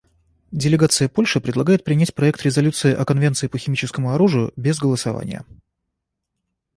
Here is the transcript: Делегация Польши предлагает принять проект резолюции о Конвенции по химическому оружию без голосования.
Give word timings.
Делегация 0.51 1.07
Польши 1.07 1.39
предлагает 1.39 1.83
принять 1.83 2.15
проект 2.15 2.41
резолюции 2.41 2.91
о 2.91 3.05
Конвенции 3.05 3.45
по 3.45 3.59
химическому 3.59 4.15
оружию 4.15 4.51
без 4.55 4.79
голосования. 4.79 5.45